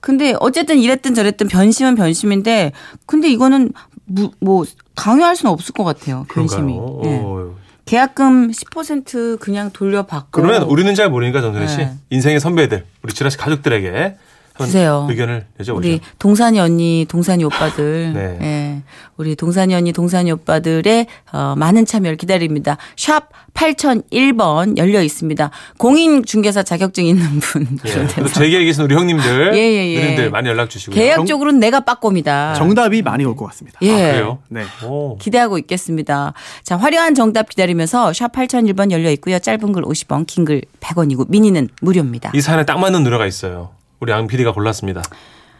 근데 0.00 0.34
어쨌든 0.40 0.78
이랬든 0.78 1.14
저랬든 1.14 1.48
변심은 1.48 1.96
변심인데 1.96 2.72
근데 3.04 3.28
이거는 3.28 3.72
무, 4.06 4.30
뭐 4.40 4.64
강요할 4.96 5.36
수는 5.36 5.52
없을 5.52 5.74
것 5.74 5.84
같아요. 5.84 6.24
변심이. 6.32 6.72
예. 6.72 6.78
어. 7.22 7.56
계약금 7.86 8.50
10% 8.50 9.38
그냥 9.40 9.70
돌려받고 9.70 10.28
그러면 10.30 10.62
우리는 10.62 10.94
잘 10.94 11.10
모르니까 11.10 11.40
전선희 11.40 11.68
씨 11.68 11.76
네. 11.78 11.92
인생의 12.10 12.40
선배들 12.40 12.86
우리 13.02 13.12
지라 13.12 13.28
씨 13.30 13.36
가족들에게 13.36 14.16
주세요. 14.58 15.06
의견을 15.10 15.46
내줘보죠. 15.58 15.86
우리 15.88 16.00
동산이 16.18 16.60
언니, 16.60 17.06
동산이 17.08 17.42
오빠들, 17.44 18.12
네. 18.14 18.38
예, 18.40 18.82
우리 19.16 19.34
동산이 19.34 19.74
언니, 19.74 19.92
동산이 19.92 20.30
오빠들의 20.30 21.06
어, 21.32 21.54
많은 21.56 21.86
참여를 21.86 22.16
기다립니다. 22.16 22.76
샵 22.96 23.28
8001번 23.54 24.76
열려 24.78 25.02
있습니다. 25.02 25.50
공인 25.78 26.24
중개사 26.24 26.62
자격증 26.62 27.04
있는 27.06 27.40
분. 27.40 27.66
예. 27.86 28.06
그리고 28.14 28.28
제기에 28.28 28.64
계신 28.64 28.84
우리 28.84 28.94
형님들, 28.94 29.52
예, 29.56 29.58
예, 29.58 29.94
예. 29.94 30.00
누님들 30.02 30.30
많이 30.30 30.48
연락 30.48 30.70
주시고요. 30.70 30.94
계약적으로는 30.94 31.60
내가 31.60 31.80
빠꼼이다. 31.80 32.54
정답이 32.54 33.02
많이 33.02 33.24
올 33.24 33.34
것 33.34 33.46
같습니다. 33.46 33.78
예. 33.82 33.90
아, 33.92 34.12
그래요? 34.12 34.38
네. 34.48 34.62
오. 34.86 35.16
기대하고 35.18 35.58
있겠습니다. 35.58 36.32
자, 36.62 36.76
화려한 36.76 37.14
정답 37.16 37.48
기다리면서 37.48 38.12
샵 38.12 38.32
8001번 38.32 38.90
열려 38.92 39.10
있고요. 39.10 39.38
짧은 39.38 39.72
글 39.72 39.82
50원, 39.82 40.26
긴 40.26 40.44
글 40.44 40.60
100원이고 40.80 41.24
미니는 41.30 41.68
무료입니다. 41.80 42.30
이 42.34 42.40
사연에 42.42 42.66
딱 42.66 42.78
맞는 42.78 43.02
노래가 43.02 43.24
있어요. 43.26 43.70
우리 44.00 44.12
양 44.12 44.26
PD가 44.26 44.52
골랐습니다. 44.52 45.02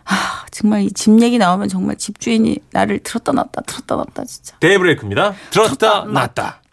아, 0.07 0.45
정말 0.51 0.83
이 0.83 0.91
집 0.93 1.21
얘기 1.23 1.39
나오면 1.39 1.69
정말 1.69 1.97
집주인이 1.97 2.59
나를 2.73 2.99
들었다 3.01 3.33
놨다 3.33 3.63
들었다 3.63 3.97
놨다 3.97 4.25
진짜. 4.25 4.57
데이브레이크입니다. 4.61 5.35
들었다 5.51 6.05
놨다. 6.05 6.61
처음 6.63 6.64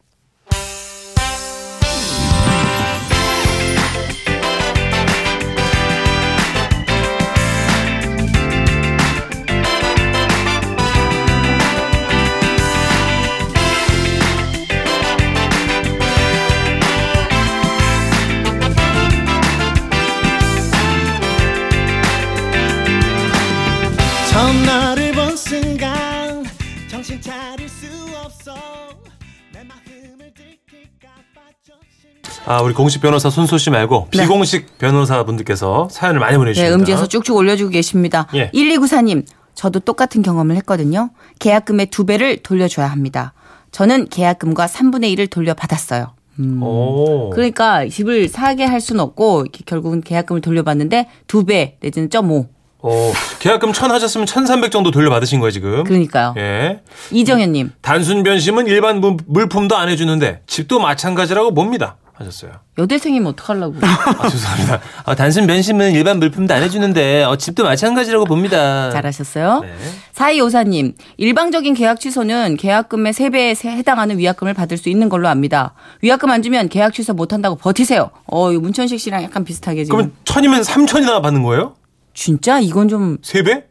아, 32.45 32.61
우리 32.61 32.73
공식 32.73 33.01
변호사 33.01 33.29
손소 33.29 33.57
씨 33.57 33.69
말고 33.69 34.07
네. 34.13 34.21
비공식 34.23 34.77
변호사 34.79 35.23
분들께서 35.23 35.89
사연을 35.91 36.19
많이 36.19 36.33
네, 36.33 36.37
보내주십니다. 36.37 36.75
음지에서 36.75 37.07
쭉쭉 37.07 37.35
올려주고 37.35 37.69
계십니다. 37.69 38.27
예. 38.33 38.49
1294님, 38.51 39.25
저도 39.53 39.79
똑같은 39.81 40.21
경험을 40.21 40.55
했거든요. 40.57 41.11
계약금의 41.39 41.87
두 41.87 42.05
배를 42.05 42.37
돌려줘야 42.37 42.87
합니다. 42.87 43.33
저는 43.71 44.07
계약금과 44.09 44.65
3분의 44.65 45.15
1을 45.15 45.29
돌려받았어요. 45.29 46.13
오. 46.61 47.29
그러니까 47.31 47.87
집을 47.87 48.27
사게 48.29 48.65
할 48.65 48.81
수는 48.81 49.01
없고 49.01 49.45
결국은 49.65 50.01
계약금을 50.01 50.41
돌려받는데 50.41 51.07
두 51.27 51.43
배 51.45 51.77
내지는 51.81 52.09
0.5. 52.09 52.47
오. 52.81 53.11
계약금 53.39 53.73
천 53.73 53.91
하셨으면 53.91 54.25
천삼백 54.25 54.71
정도 54.71 54.91
돌려받으신 54.91 55.39
거예요, 55.39 55.51
지금. 55.51 55.83
그러니까요. 55.83 56.33
예. 56.37 56.81
이정현님, 57.11 57.71
단순 57.81 58.23
변심은 58.23 58.67
일반 58.67 58.99
물- 59.01 59.17
물품도 59.27 59.75
안 59.77 59.89
해주는데 59.89 60.41
집도 60.47 60.79
마찬가지라고 60.79 61.53
봅니다. 61.53 61.97
하셨어요. 62.13 62.51
여대생이면 62.77 63.29
어떡하려고. 63.31 63.75
아, 63.81 64.29
죄송합니다. 64.29 64.79
아, 65.05 65.15
단순 65.15 65.47
변심은 65.47 65.93
일반 65.93 66.19
물품도 66.19 66.53
안 66.53 66.61
해주는데 66.61 67.23
어, 67.23 67.35
집도 67.35 67.63
마찬가지라고 67.63 68.25
봅니다. 68.25 68.91
잘하셨어요. 68.91 69.61
네. 69.61 69.73
사이오사님, 70.11 70.93
일방적인 71.17 71.73
계약 71.73 71.99
취소는 71.99 72.57
계약금의 72.57 73.13
3배에 73.13 73.65
해당하는 73.65 74.19
위약금을 74.19 74.53
받을 74.53 74.77
수 74.77 74.89
있는 74.89 75.09
걸로 75.09 75.29
압니다. 75.29 75.73
위약금 76.03 76.29
안 76.29 76.43
주면 76.43 76.69
계약 76.69 76.93
취소 76.93 77.13
못한다고 77.13 77.55
버티세요. 77.55 78.11
어, 78.27 78.51
이거 78.51 78.61
문천식 78.61 78.99
씨랑 78.99 79.23
약간 79.23 79.43
비슷하게 79.43 79.85
지금. 79.85 79.97
그러면 79.97 80.13
천이면 80.23 80.63
삼천이나 80.63 81.21
받는 81.21 81.41
거예요? 81.41 81.73
진짜? 82.13 82.59
이건 82.59 82.87
좀, 82.87 83.17
세 83.21 83.43
배? 83.43 83.65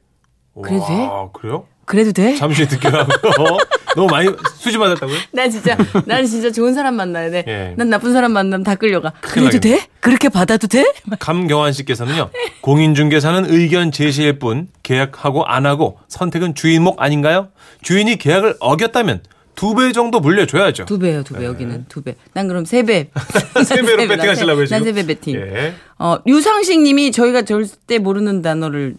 그래도 0.62 0.86
돼? 0.86 0.92
와, 0.94 1.30
그래요? 1.32 1.66
그래도 1.84 2.12
돼? 2.12 2.36
잠시 2.36 2.68
듣기라고요. 2.68 3.16
너무 3.96 4.06
많이 4.08 4.28
수지 4.56 4.78
받았다고요? 4.78 5.16
나 5.32 5.48
진짜, 5.48 5.76
난 6.06 6.24
진짜 6.24 6.50
좋은 6.52 6.72
사람 6.72 6.94
만나야 6.94 7.30
돼. 7.30 7.44
예. 7.48 7.74
난 7.76 7.90
나쁜 7.90 8.12
사람 8.12 8.32
만나면 8.32 8.62
다 8.62 8.76
끌려가. 8.76 9.12
큰일 9.20 9.48
그래도 9.50 9.58
돼? 9.68 9.86
그렇게 9.98 10.28
받아도 10.28 10.68
돼? 10.68 10.84
감경환 11.18 11.72
씨께서는요. 11.72 12.30
공인중개사는 12.60 13.52
의견 13.52 13.90
제시일 13.90 14.38
뿐 14.38 14.68
계약하고 14.84 15.44
안 15.44 15.66
하고 15.66 15.98
선택은 16.06 16.54
주인목 16.54 17.02
아닌가요? 17.02 17.48
주인이 17.82 18.16
계약을 18.18 18.56
어겼다면 18.60 19.22
두 19.60 19.74
배 19.74 19.92
정도 19.92 20.20
물려줘야죠. 20.20 20.86
두 20.86 20.98
배요, 20.98 21.22
두 21.22 21.34
배. 21.34 21.44
여기는 21.44 21.84
두 21.88 22.00
배. 22.02 22.14
난 22.32 22.48
그럼 22.48 22.64
세 22.64 22.82
배. 22.82 23.10
네. 23.54 23.60
세 23.64 23.82
배로 23.82 24.08
배팅하시려고요 24.08 24.64
지금? 24.66 24.78
난세 24.78 24.92
배 24.94 25.06
배팅. 25.06 25.36
예. 25.36 25.74
어, 25.98 26.16
유상식 26.26 26.80
님이 26.80 27.12
저희가 27.12 27.42
절대 27.42 27.98
모르는 27.98 28.40
단어를 28.40 28.96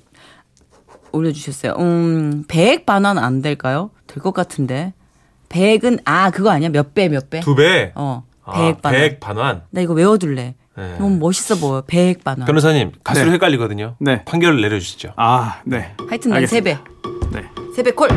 올려주셨어요. 1.14 1.74
음, 1.80 2.44
배액 2.48 2.86
반환 2.86 3.18
안 3.18 3.42
될까요? 3.42 3.90
될 4.08 4.22
것 4.22 4.34
같은데. 4.34 4.94
배액은, 5.50 6.00
아, 6.06 6.30
그거 6.30 6.50
아니야? 6.52 6.70
몇 6.70 6.94
배, 6.94 7.10
몇 7.10 7.30
배? 7.30 7.40
두 7.42 7.56
배. 7.56 7.92
어, 7.96 8.24
아, 8.46 8.54
배액 8.54 8.82
반환. 8.82 9.00
배액 9.00 9.20
반환. 9.20 9.62
나 9.72 9.82
이거 9.82 9.94
외워둘래. 9.94 10.56
네. 10.78 10.96
너무 11.00 11.18
멋있어 11.18 11.56
보여. 11.56 11.82
배액 11.86 12.24
반환. 12.24 12.46
변호사님 12.46 12.92
가수로 13.04 13.28
네. 13.28 13.34
헷갈리거든요. 13.34 13.96
네. 14.00 14.24
판결을 14.26 14.62
내려주시죠. 14.62 15.14
아, 15.18 15.60
네. 15.66 15.94
하여튼 16.08 16.32
난세 16.32 16.62
배. 16.62 16.78
네. 17.72 17.76
세배 17.76 17.92
콜. 17.92 18.10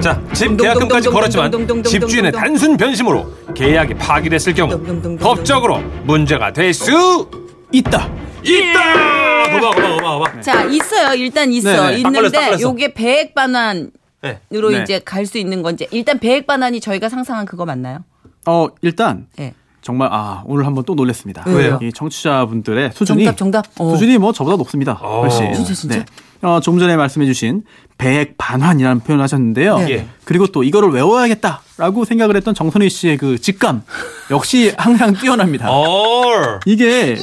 자, 0.00 0.20
집 0.32 0.56
계약금까지 0.56 1.08
걸었지만 1.10 1.52
집주인의 1.84 2.32
단순 2.32 2.76
변심으로 2.76 3.26
계약이 3.54 3.94
파기됐을 3.94 4.54
경우. 4.54 4.78
법적으로 5.18 5.78
문제가 6.04 6.52
될 6.52 6.72
수 6.74 7.28
있다. 7.72 8.08
있다. 8.42 9.50
봐봐, 9.50 9.70
봐봐, 9.70 9.96
봐봐, 9.96 10.18
봐봐. 10.18 10.40
자, 10.40 10.64
있어요. 10.64 11.14
일단 11.14 11.52
있어. 11.52 11.70
네네. 11.70 12.02
딱 12.02 12.08
있는데. 12.18 12.60
요게 12.60 12.94
배액 12.94 13.34
반환으로 13.34 13.90
네. 14.22 14.82
이제 14.82 15.00
갈 15.04 15.26
수 15.26 15.38
있는 15.38 15.62
건지. 15.62 15.86
일단 15.90 16.18
배액 16.18 16.46
반환이 16.46 16.80
저희가 16.80 17.08
상상한 17.08 17.46
그거 17.46 17.64
맞나요? 17.64 18.00
어, 18.46 18.68
일단 18.82 19.26
예. 19.38 19.54
정말 19.80 20.08
아, 20.12 20.42
오늘 20.46 20.66
한번 20.66 20.84
또 20.84 20.94
놀랬습니다. 20.94 21.44
왜요? 21.46 21.78
이 21.82 21.92
청취자분들의 21.92 22.90
수준이 22.94 23.24
정답, 23.24 23.36
정답. 23.36 23.64
어. 23.78 23.90
수준이 23.92 24.18
뭐 24.18 24.32
저보다 24.32 24.56
높습니다. 24.56 24.98
어. 25.00 25.20
훨씬. 25.22 25.52
진짜, 25.54 25.72
진짜? 25.74 25.98
네. 25.98 26.04
어, 26.44 26.60
조금 26.60 26.78
전에 26.78 26.96
말씀해 26.96 27.26
주신 27.26 27.62
배액 27.96 28.36
반환이라는 28.36 29.00
표현을 29.00 29.22
하셨는데요. 29.22 29.78
네. 29.78 29.90
예. 29.90 30.06
그리고 30.24 30.46
또 30.46 30.62
이거를 30.62 30.90
외워야겠다라고 30.90 32.04
생각을 32.04 32.36
했던 32.36 32.54
정선희 32.54 32.90
씨의 32.90 33.16
그 33.16 33.38
직감 33.38 33.82
역시 34.30 34.72
항상 34.76 35.14
뛰어납니다. 35.14 35.68
어. 35.70 36.60
이게 36.66 37.16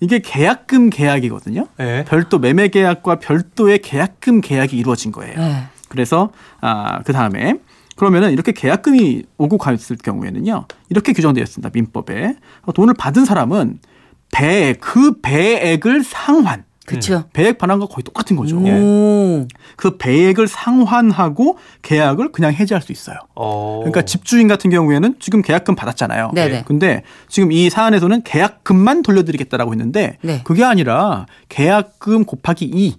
이게 0.00 0.20
계약금 0.20 0.90
계약이거든요. 0.90 1.66
예. 1.80 2.04
별도 2.06 2.38
매매 2.38 2.68
계약과 2.68 3.16
별도의 3.16 3.80
계약금 3.80 4.40
계약이 4.40 4.76
이루어진 4.76 5.10
거예요. 5.10 5.36
네. 5.36 5.64
그래서 5.88 6.30
아, 6.60 7.02
그 7.02 7.12
다음에 7.12 7.54
그러면은 7.96 8.30
이렇게 8.30 8.52
계약금이 8.52 9.24
오고 9.38 9.58
갔을 9.58 9.96
경우에는요. 9.96 10.66
이렇게 10.90 11.12
규정되어 11.12 11.42
있습니다. 11.42 11.70
민법에. 11.74 12.36
어, 12.62 12.72
돈을 12.72 12.94
받은 12.94 13.24
사람은 13.24 13.80
배, 14.30 14.74
그 14.78 15.20
배액을 15.20 16.04
상환. 16.04 16.67
그쵸. 16.94 17.24
배액 17.32 17.58
반환과 17.58 17.86
거의 17.86 18.02
똑같은 18.04 18.36
거죠. 18.36 18.58
오. 18.58 19.46
그 19.76 19.96
배액을 19.98 20.48
상환하고 20.48 21.58
계약을 21.82 22.32
그냥 22.32 22.52
해지할 22.52 22.82
수 22.82 22.92
있어요. 22.92 23.16
어. 23.34 23.78
그러니까 23.82 24.02
집주인 24.02 24.48
같은 24.48 24.70
경우에는 24.70 25.16
지금 25.20 25.42
계약금 25.42 25.74
받았잖아요. 25.74 26.32
네네. 26.34 26.64
근데 26.66 27.02
지금 27.28 27.52
이 27.52 27.70
사안에서는 27.70 28.22
계약금만 28.22 29.02
돌려드리겠다라고 29.02 29.72
했는데 29.72 30.18
네. 30.22 30.40
그게 30.44 30.64
아니라 30.64 31.26
계약금 31.48 32.24
곱하기 32.24 32.64
2 32.64 32.96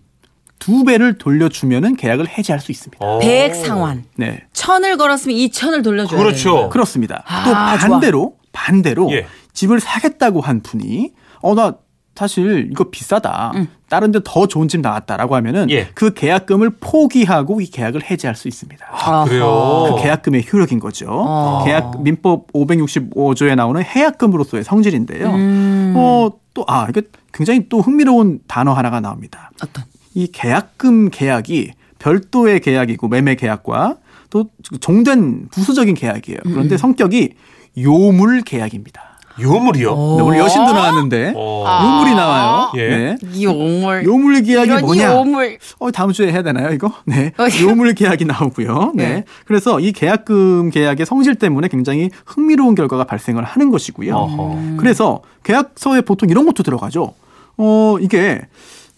두 0.60 0.84
배를 0.84 1.18
돌려주면은 1.18 1.96
계약을 1.96 2.28
해지할 2.38 2.60
수 2.60 2.74
있습니다. 2.74 2.98
어. 3.00 3.20
배액 3.20 3.56
상환. 3.56 4.04
네. 4.18 4.42
천을 4.52 4.98
걸었으면 4.98 5.38
이 5.38 5.52
천을 5.52 5.82
돌려줘야 5.84 6.20
그렇죠. 6.20 6.54
되는. 6.54 6.70
그렇습니다. 6.70 7.24
아, 7.28 7.44
또 7.46 7.52
좋아. 7.52 7.78
반대로 7.78 8.36
반대로 8.52 9.10
예. 9.14 9.26
집을 9.54 9.80
사겠다고 9.80 10.42
한 10.42 10.60
분이 10.60 11.14
어 11.42 11.56
나 11.56 11.76
사실 12.20 12.68
이거 12.72 12.86
비싸다. 12.90 13.54
다른 13.88 14.12
데 14.12 14.20
더 14.24 14.46
좋은 14.46 14.68
집 14.68 14.82
나왔다라고 14.82 15.36
하면은 15.36 15.70
예. 15.72 15.88
그 15.94 16.14
계약금을 16.14 16.72
포기하고 16.82 17.62
이 17.62 17.66
계약을 17.66 18.10
해지할 18.12 18.36
수 18.36 18.48
있습니다. 18.48 18.86
아, 18.92 19.24
그래요. 19.24 19.96
그 19.96 20.02
계약금의 20.04 20.46
효력인 20.52 20.80
거죠. 20.80 21.08
어. 21.10 21.64
계약 21.66 22.04
민법 22.04 22.52
565조에 22.54 23.56
나오는 23.56 23.82
해약금으로서의 23.82 24.64
성질인데요. 24.66 25.30
음. 25.30 25.94
어, 25.96 26.30
또 26.54 26.66
아, 26.68 26.86
이게 26.90 27.02
굉장히 27.34 27.68
또 27.70 27.80
흥미로운 27.80 28.42
단어 28.48 28.74
하나가 28.74 29.00
나옵니다. 29.00 29.52
어떤? 29.64 29.86
이 30.14 30.28
계약금 30.28 31.10
계약이 31.12 31.72
별도의 32.00 32.60
계약이고 32.60 33.08
매매 33.08 33.36
계약과 33.36 33.98
또 34.30 34.46
종된 34.82 35.48
부수적인 35.52 35.96
계약이에요. 35.96 36.40
음. 36.46 36.52
그런데 36.52 36.78
성격이 36.78 37.34
요물 37.78 38.42
계약입니다. 38.42 39.19
요물이요. 39.42 39.90
네, 39.90 40.22
오늘 40.24 40.40
여신도 40.40 40.74
나왔는데 40.74 41.34
어. 41.36 41.82
요물이 41.84 42.16
나와요. 42.16 42.72
예. 42.76 42.88
네. 42.90 43.18
요물. 43.42 44.04
요물 44.06 44.42
계약이 44.44 44.70
이런 44.70 44.82
뭐냐? 44.82 45.16
요물. 45.16 45.58
어, 45.80 45.92
다음 45.92 46.12
주에 46.12 46.32
해야 46.32 46.44
되나요, 46.44 46.72
이거? 46.74 46.92
네. 47.06 47.32
어, 47.38 47.46
요물 47.62 47.94
계약이 47.94 48.26
나오고요. 48.26 48.94
네. 48.96 49.10
네. 49.10 49.24
그래서 49.46 49.80
이 49.80 49.92
계약금 49.92 50.70
계약의 50.72 51.06
성질 51.06 51.36
때문에 51.36 51.68
굉장히 51.68 52.10
흥미로운 52.26 52.76
결과가 52.76 53.04
발생을 53.06 53.44
하는 53.44 53.70
것이고요. 53.72 54.16
어허. 54.16 54.58
그래서 54.78 55.22
계약서에 55.44 56.02
보통 56.02 56.30
이런 56.30 56.46
것도 56.46 56.64
들어가죠. 56.64 57.14
어, 57.58 57.98
이게, 58.00 58.42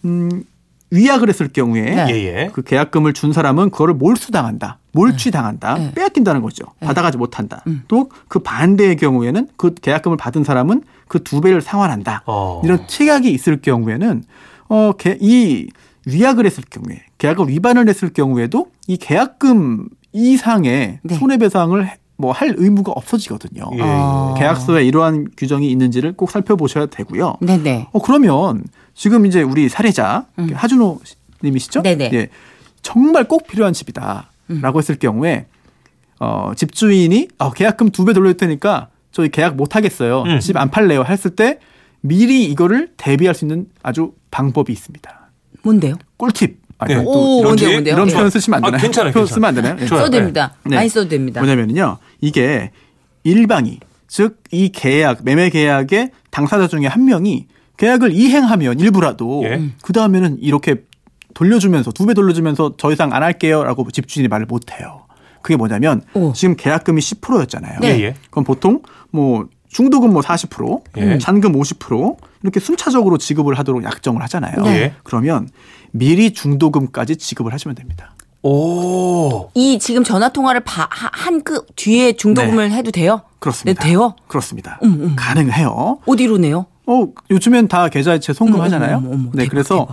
음, 0.04 0.44
위약을 0.92 1.28
했을 1.28 1.48
경우에 1.48 1.82
네. 1.82 2.06
예, 2.10 2.14
예. 2.42 2.50
그 2.52 2.62
계약금을 2.62 3.14
준 3.14 3.32
사람은 3.32 3.70
그거를 3.70 3.94
몰수당한다. 3.94 4.78
몰취당한다. 4.92 5.74
네. 5.78 5.92
빼앗긴다는 5.94 6.42
거죠. 6.42 6.66
받아가지 6.80 7.16
못한다. 7.16 7.64
또그 7.88 8.40
반대의 8.40 8.96
경우에는 8.96 9.48
그 9.56 9.72
계약금을 9.74 10.16
받은 10.18 10.44
사람은 10.44 10.82
그 11.08 11.18
두 11.24 11.40
배를 11.40 11.60
상환한다. 11.62 12.22
어. 12.26 12.60
이런 12.64 12.86
특약이 12.86 13.30
있을 13.32 13.60
경우에는 13.62 14.22
어, 14.68 14.92
개- 14.98 15.16
이 15.20 15.68
위약을 16.06 16.44
했을 16.46 16.62
경우에 16.68 17.00
계약을 17.18 17.48
위반을 17.48 17.88
했을 17.88 18.12
경우에도 18.12 18.66
이 18.86 18.96
계약금 18.98 19.88
이상의 20.12 20.98
네. 21.02 21.14
손해배상을 21.14 21.90
뭐 22.18 22.32
할 22.32 22.54
의무가 22.56 22.92
없어지거든요. 22.92 23.64
예. 23.74 23.80
어. 23.82 24.34
계약서에 24.38 24.84
이러한 24.84 25.28
규정이 25.36 25.70
있는지를 25.70 26.12
꼭 26.12 26.30
살펴보셔야 26.30 26.86
되고요. 26.86 27.34
네네. 27.40 27.88
어 27.92 27.98
그러면 28.00 28.62
지금 28.94 29.26
이제 29.26 29.42
우리 29.42 29.68
사례자 29.68 30.26
하준호 30.54 31.00
님이시죠? 31.42 31.80
음. 31.80 31.82
네네. 31.82 32.08
음. 32.08 32.14
예. 32.14 32.28
정말 32.82 33.24
꼭 33.24 33.46
필요한 33.46 33.72
집이다라고 33.72 34.78
했을 34.78 34.96
경우에 34.98 35.46
어 36.20 36.52
집주인이 36.56 37.28
어, 37.38 37.50
계약금 37.52 37.90
두 37.90 38.04
배 38.04 38.12
돌릴 38.12 38.36
테니까 38.36 38.88
저희 39.12 39.28
계약 39.30 39.56
못 39.56 39.76
하겠어요. 39.76 40.22
음. 40.22 40.40
집안 40.40 40.70
팔래요. 40.70 41.04
했을 41.04 41.30
때 41.32 41.58
미리 42.00 42.44
이거를 42.46 42.90
대비할 42.96 43.34
수 43.34 43.44
있는 43.44 43.66
아주 43.82 44.12
방법이 44.30 44.72
있습니다. 44.72 45.30
뭔데요? 45.62 45.94
꿀팁. 46.16 46.60
아, 46.78 46.86
네. 46.86 46.96
또 46.96 47.02
오, 47.02 47.38
이런, 47.40 47.44
뭔데요, 47.44 47.70
뭔데요? 47.70 47.94
이런 47.94 48.10
예. 48.10 48.12
표현 48.12 48.30
쓰시면 48.30 48.56
안 48.58 48.64
아, 48.64 48.66
되나요? 48.70 48.82
괜찮아요, 48.82 49.12
표현. 49.12 49.26
쓰면 49.26 49.44
안 49.48 49.54
되나요? 49.54 49.76
예. 49.80 49.86
좋아요. 49.86 50.02
써도 50.04 50.10
됩니다. 50.16 50.54
네. 50.64 50.76
많이 50.76 50.88
써도 50.88 51.08
됩니다. 51.08 51.40
뭐냐면요. 51.40 51.98
이게 52.20 52.72
일방이 53.24 53.78
즉 54.08 54.42
이 54.50 54.68
계약 54.70 55.20
매매 55.24 55.48
계약의 55.48 56.10
당사자 56.30 56.66
중에 56.68 56.86
한 56.86 57.04
명이 57.04 57.46
계약을 57.82 58.12
이행하면 58.12 58.78
일부라도 58.78 59.42
예. 59.44 59.60
그 59.82 59.92
다음에는 59.92 60.38
이렇게 60.40 60.84
돌려주면서 61.34 61.90
두 61.90 62.06
배 62.06 62.14
돌려주면서 62.14 62.74
더 62.76 62.92
이상 62.92 63.12
안 63.12 63.24
할게요라고 63.24 63.90
집주인이 63.90 64.28
말을 64.28 64.46
못 64.46 64.70
해요. 64.72 65.02
그게 65.42 65.56
뭐냐면 65.56 66.00
오. 66.14 66.32
지금 66.32 66.54
계약금이 66.54 67.00
10%였잖아요. 67.00 67.80
네. 67.80 67.88
예, 67.98 68.02
예. 68.02 68.14
그럼 68.30 68.44
보통 68.44 68.82
뭐 69.10 69.48
중도금 69.68 70.12
뭐 70.12 70.22
40%, 70.22 70.82
예. 70.98 71.18
잔금 71.18 71.54
50% 71.58 72.16
이렇게 72.44 72.60
순차적으로 72.60 73.18
지급을 73.18 73.58
하도록 73.58 73.82
약정을 73.82 74.22
하잖아요. 74.22 74.62
네. 74.62 74.94
그러면 75.02 75.48
미리 75.90 76.32
중도금까지 76.32 77.16
지급을 77.16 77.52
하시면 77.52 77.74
됩니다. 77.74 78.14
오. 78.44 79.50
이 79.54 79.80
지금 79.80 80.04
전화 80.04 80.28
통화를 80.28 80.62
한 80.64 81.42
그 81.42 81.64
뒤에 81.74 82.12
중도금을 82.12 82.70
해도 82.70 82.92
돼요? 82.92 83.22
그렇습니다. 83.40 83.82
네, 83.82 83.88
돼요? 83.88 84.14
그렇습니다. 84.28 84.78
음, 84.84 85.14
가능해요. 85.16 85.98
어디로 86.06 86.38
내요? 86.38 86.66
어, 86.92 87.08
요즘엔 87.30 87.68
다 87.68 87.88
계좌이체 87.88 88.32
송금하잖아요. 88.32 88.96
어머, 88.98 89.06
어머, 89.08 89.14
어머, 89.14 89.30
네, 89.34 89.44
대박, 89.44 89.50
그래서 89.50 89.86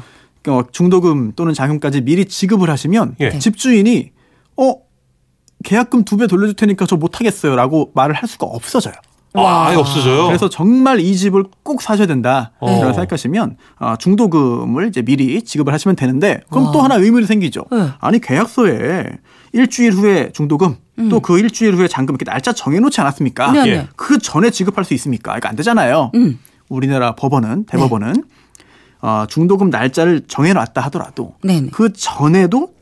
어, 0.48 0.62
중도금 0.72 1.34
또는 1.36 1.54
자금까지 1.54 2.02
미리 2.02 2.26
지급을 2.26 2.70
하시면 2.70 3.16
예. 3.20 3.38
집주인이 3.38 4.12
어 4.58 4.76
계약금 5.64 6.06
두 6.06 6.18
배 6.18 6.28
돌려줄 6.28 6.56
테니까 6.56 6.86
저 6.86 6.96
못하겠어요라고 6.96 7.92
말을 7.94 8.16
할 8.16 8.28
수가 8.28 8.46
없어져요. 8.48 8.94
아, 9.34 9.68
아예 9.68 9.76
없어져요. 9.76 10.26
그래서 10.26 10.50
정말 10.50 11.00
이 11.00 11.16
집을 11.16 11.44
꼭 11.62 11.82
사셔야 11.84 12.08
된다. 12.08 12.52
어. 12.60 12.68
라고 12.72 12.94
생각하시면 12.94 13.58
어, 13.80 13.96
중도금을 14.00 14.88
이제 14.88 15.02
미리 15.04 15.42
지급을 15.44 15.72
하시면 15.74 15.96
되는데 15.96 16.42
그럼 16.50 16.66
와. 16.68 16.72
또 16.72 16.82
하나 16.82 16.96
의문이 16.96 17.28
생기죠. 17.28 17.66
네. 17.72 17.90
아니 18.00 18.20
계약서에 18.20 19.06
일주일 19.54 19.94
후에 19.94 20.32
중도금 20.34 20.78
또그 21.10 21.40
일주일 21.40 21.76
후에 21.76 21.88
잔금 21.88 22.16
이렇게 22.16 22.26
날짜 22.26 22.54
정해놓지 22.54 23.00
않았습니까? 23.02 23.52
네, 23.52 23.60
예. 23.68 23.78
네. 23.78 23.88
그 23.96 24.18
전에 24.18 24.50
지급할 24.50 24.84
수 24.84 24.94
있습니까? 24.96 25.38
이거 25.38 25.48
안 25.48 25.56
되잖아요. 25.56 26.12
음. 26.16 26.40
우리나라 26.70 27.16
법원은 27.16 27.66
대법원은 27.66 28.24
어, 29.02 29.26
중도금 29.28 29.70
날짜를 29.70 30.22
정해놨다 30.28 30.82
하더라도 30.82 31.34
네, 31.44 31.62
네. 31.62 31.70
그 31.72 31.94
전에도 31.94 32.74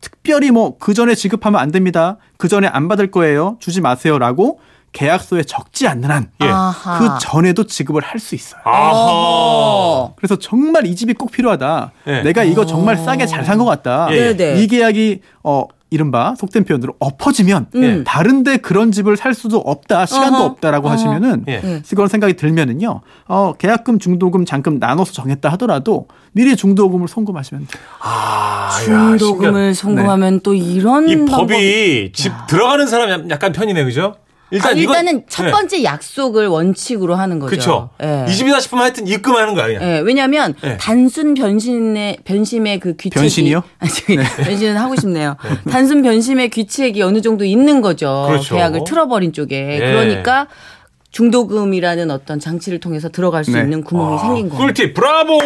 특별히 0.00 0.50
뭐 0.50 0.76
그 0.78 0.94
전에 0.94 1.14
지급하면 1.14 1.60
안 1.60 1.70
됩니다. 1.70 2.16
그 2.36 2.48
전에 2.48 2.66
안 2.66 2.88
받을 2.88 3.10
거예요. 3.10 3.56
주지 3.60 3.80
마세요라고 3.80 4.60
계약서에 4.92 5.44
적지 5.44 5.86
않는 5.86 6.10
한그 6.10 6.34
예. 6.44 7.08
전에도 7.20 7.64
지급을 7.64 8.02
할 8.02 8.18
수 8.18 8.34
있어요. 8.34 8.60
아하. 8.64 8.92
어. 8.92 10.14
그래서 10.16 10.36
정말 10.36 10.86
이 10.86 10.96
집이 10.96 11.14
꼭 11.14 11.30
필요하다. 11.30 11.92
예. 12.08 12.22
내가 12.22 12.42
이거 12.44 12.66
정말 12.66 12.96
싸게 12.96 13.26
잘 13.26 13.44
산 13.44 13.58
것 13.58 13.64
같다. 13.66 14.08
예, 14.10 14.16
예. 14.16 14.36
네네. 14.36 14.60
이 14.62 14.66
계약이 14.66 15.20
어 15.44 15.66
이른바 15.90 16.34
속된 16.36 16.64
표현으로 16.64 16.94
엎어지면 17.00 17.66
음. 17.74 18.04
다른데 18.06 18.58
그런 18.58 18.92
집을 18.92 19.16
살 19.16 19.34
수도 19.34 19.58
없다. 19.58 20.06
시간도 20.06 20.36
어허. 20.36 20.44
없다라고 20.46 20.86
어허. 20.86 20.94
하시면은 20.94 21.44
예. 21.48 21.60
예. 21.64 21.82
그런 21.90 22.06
생각이 22.08 22.34
들면은요. 22.34 23.00
어 23.26 23.52
계약금, 23.58 23.98
중도금, 23.98 24.44
잔금 24.44 24.78
나눠서 24.78 25.12
정했다 25.12 25.48
하더라도 25.52 26.06
미리 26.32 26.54
중도금을 26.54 27.08
송금하시면 27.08 27.66
돼요. 27.66 27.82
아, 28.02 28.70
야, 28.88 29.16
중도금을 29.18 29.74
송금하면 29.74 30.40
또 30.44 30.54
이런 30.54 31.08
이 31.08 31.16
방법이- 31.16 31.28
법이 31.28 32.12
집 32.14 32.32
들어가는 32.48 32.86
사람 32.86 33.28
약간 33.30 33.52
편이네, 33.52 33.84
그죠? 33.84 34.14
일단 34.50 34.72
아, 34.72 34.74
일단은 34.74 35.24
첫 35.28 35.44
네. 35.44 35.50
번째 35.50 35.84
약속을 35.84 36.46
원칙으로 36.48 37.14
하는 37.14 37.38
거죠. 37.38 37.56
그쵸. 37.56 37.90
예. 38.02 38.26
이 38.28 38.34
집이다 38.34 38.60
싶으면 38.60 38.84
하여튼 38.84 39.06
입금하는 39.06 39.54
거야, 39.54 39.66
그냥. 39.66 39.82
예, 39.82 39.98
왜냐하면 40.00 40.54
네. 40.62 40.76
단순 40.76 41.34
변신의 41.34 42.18
변심의 42.24 42.80
그 42.80 42.96
귀책이 42.96 43.20
변신이요? 43.20 43.62
아니, 43.78 44.16
변신은 44.44 44.76
하고 44.76 44.96
싶네요. 44.96 45.36
단순 45.70 46.02
변심의 46.02 46.50
귀책이 46.50 47.02
어느 47.02 47.20
정도 47.20 47.44
있는 47.44 47.80
거죠. 47.80 48.24
그렇죠. 48.28 48.54
계약을 48.56 48.84
틀어버린 48.84 49.32
쪽에 49.32 49.74
예. 49.74 49.78
그러니까 49.78 50.48
중도금이라는 51.12 52.10
어떤 52.10 52.38
장치를 52.38 52.78
통해서 52.78 53.08
들어갈 53.08 53.44
수 53.44 53.52
네. 53.52 53.60
있는 53.60 53.82
구멍이 53.82 54.18
생긴 54.18 54.48
거예요. 54.48 54.64
꿀팁, 54.64 54.94
브라보! 54.94 55.40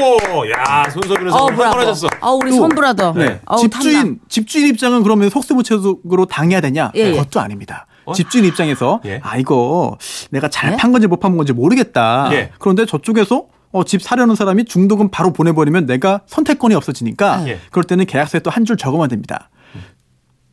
야, 0.51 0.89
손수호 0.91 1.15
변호사 1.15 1.37
어, 1.39 1.47
하셨어. 1.51 2.07
아, 2.21 2.31
우리 2.33 2.53
손brother. 2.53 3.15
네. 3.15 3.41
어우, 3.47 3.61
집주인 3.61 3.95
탐나. 3.95 4.15
집주인 4.29 4.67
입장은 4.69 5.03
그러면 5.03 5.31
속수무책으로 5.31 6.27
당해야 6.27 6.61
되냐? 6.61 6.93
예, 6.97 7.01
예. 7.01 7.11
그것도 7.13 7.41
아닙니다. 7.41 7.87
집주인 8.13 8.45
입장에서 8.45 9.01
예. 9.07 9.21
아 9.23 9.37
이거 9.37 9.97
내가 10.31 10.49
잘 10.49 10.71
네? 10.73 10.77
판 10.77 10.93
건지 10.93 11.07
못 11.07 11.21
판 11.21 11.37
건지 11.37 11.53
모르겠다. 11.53 12.29
예. 12.33 12.51
그런데 12.59 12.85
저쪽에서 12.87 13.47
어, 13.73 13.85
집 13.85 14.03
사려는 14.03 14.35
사람이 14.37 14.67
중도금 14.67 15.09
바로 15.11 15.33
보내버리면 15.33 15.87
내가 15.87 16.21
선택권이 16.27 16.75
없어지니까 16.75 17.45
예. 17.49 17.59
그럴 17.71 17.85
때는 17.85 18.05
계약서에 18.07 18.41
또 18.41 18.51
한 18.51 18.65
줄 18.65 18.77
적으면 18.77 19.09
됩니다. 19.09 19.51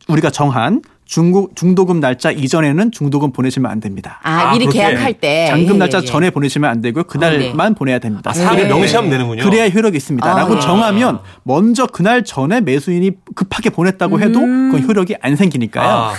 우리가 0.08 0.30
정한 0.32 0.82
중고, 1.06 1.50
중도금 1.56 2.00
날짜 2.00 2.32
이전에는 2.32 2.92
중도금 2.92 3.32
보내시면 3.34 3.70
안 3.70 3.80
됩니다. 3.80 4.20
아, 4.24 4.32
아, 4.32 4.54
미리 4.54 4.66
그렇게. 4.66 4.80
계약할 4.80 5.14
때. 5.16 5.46
잔금 5.50 5.76
예, 5.76 5.78
날짜 5.78 6.00
예, 6.00 6.02
예. 6.02 6.06
전에 6.06 6.30
보내시면 6.32 6.70
안 6.70 6.82
되고요. 6.82 7.04
그날만 7.04 7.76
보내야 7.76 8.00
됩니다. 8.00 8.32
아, 8.32 8.34
사람이 8.34 8.62
예. 8.64 8.68
명시하면 8.68 9.10
되는군요. 9.12 9.44
그래야 9.44 9.68
효력이 9.70 9.98
있습니다. 9.98 10.30
아, 10.30 10.36
라고 10.36 10.56
예. 10.56 10.60
정하면 10.62 11.20
먼저 11.44 11.86
그날 11.86 12.24
전에 12.24 12.62
매수인이 12.62 13.12
급하게 13.36 13.70
보냈다고 13.70 14.20
해도 14.22 14.40
음. 14.40 14.72
그건 14.72 14.88
효력이 14.88 15.16
안 15.22 15.36
생기니까요. 15.36 16.14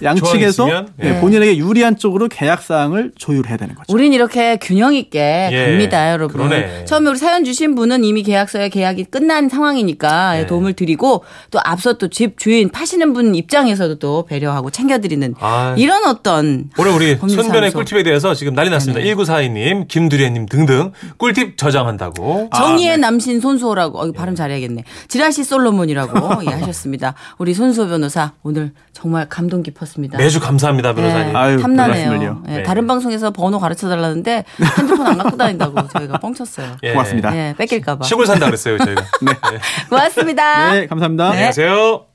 아, 0.00 0.04
양측에서 0.04 0.68
예, 0.70 0.84
예. 1.02 1.20
본인에게 1.20 1.56
유리한 1.58 1.96
쪽으로 1.96 2.28
계약 2.28 2.62
사항을 2.62 3.12
조율해야 3.16 3.56
되는 3.56 3.74
거죠. 3.74 3.92
우린 3.92 4.12
이렇게 4.12 4.56
균형 4.56 4.94
있게 4.94 5.50
예, 5.52 5.66
갑니다, 5.66 6.10
여러분. 6.12 6.36
그러네. 6.48 6.84
처음에 6.86 7.10
우리 7.10 7.18
사연 7.18 7.44
주신 7.44 7.74
분은 7.74 8.04
이미 8.04 8.22
계약서에 8.22 8.68
계약이 8.70 9.04
끝난 9.04 9.48
상황이니까 9.48 10.40
예. 10.40 10.46
도움을 10.46 10.72
드리고 10.74 11.24
또 11.50 11.60
앞서 11.62 11.94
또 11.98 12.08
집 12.08 12.38
주인 12.38 12.68
파시는 12.70 13.12
분 13.12 13.34
입장에서도 13.34 13.98
또 13.98 14.24
배려하고 14.26 14.70
챙겨드리는 14.70 15.34
아. 15.40 15.74
이런 15.76 16.04
어떤 16.06 16.70
오늘 16.78 16.92
우리. 16.92 17.16
손변의 17.16 17.72
꿀팁에 17.72 18.02
대해서 18.04 18.34
지금 18.34 18.54
난리 18.54 18.70
났습니다. 18.70 19.00
1942님, 19.00 19.88
김두래님 19.88 20.46
등등 20.46 20.92
꿀팁 21.16 21.56
저장한다고. 21.56 22.50
정의의 22.54 22.90
아, 22.92 22.96
네. 22.96 23.00
남신 23.00 23.40
손수호라고 23.40 23.98
어, 23.98 24.12
발음 24.12 24.34
잘해야겠네. 24.34 24.84
지라시 25.08 25.44
솔로몬이라고 25.44 26.44
예, 26.46 26.50
하셨습니다. 26.50 27.14
우리 27.38 27.54
손수호 27.54 27.88
변호사 27.88 28.32
오늘 28.42 28.72
정말 28.92 29.28
감동 29.28 29.62
깊었 29.62 29.83
습니다. 29.84 30.18
매주 30.18 30.40
감사합니다, 30.40 30.94
변호사님. 30.94 31.34
예, 31.34 31.36
아유, 31.36 31.60
탐나네요. 31.60 32.42
예, 32.48 32.56
네. 32.58 32.62
다른 32.62 32.86
방송에서 32.86 33.30
번호 33.30 33.58
가르쳐 33.58 33.88
달라는데 33.88 34.44
핸드폰 34.78 35.06
안 35.06 35.18
갖고 35.18 35.36
다닌다고 35.36 35.86
저희가 35.88 36.18
뻥쳤어요. 36.18 36.76
예. 36.82 36.92
고맙습니다. 36.92 37.34
예, 37.36 37.54
뺏길까봐. 37.58 38.04
시골 38.04 38.26
산다 38.26 38.46
그랬어요, 38.46 38.78
저희가. 38.78 39.02
네. 39.22 39.32
고맙습니다. 39.88 40.72
네, 40.72 40.86
감사합니다. 40.86 41.30
안녕하세요. 41.30 42.13